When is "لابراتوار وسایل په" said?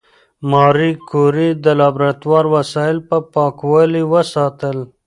1.79-3.17